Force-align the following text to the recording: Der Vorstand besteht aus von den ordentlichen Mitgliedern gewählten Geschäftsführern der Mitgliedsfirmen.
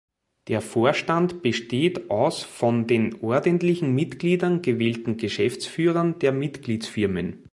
Der 0.47 0.61
Vorstand 0.61 1.43
besteht 1.43 2.09
aus 2.09 2.41
von 2.41 2.87
den 2.87 3.21
ordentlichen 3.23 3.93
Mitgliedern 3.93 4.63
gewählten 4.63 5.17
Geschäftsführern 5.17 6.17
der 6.17 6.31
Mitgliedsfirmen. 6.31 7.43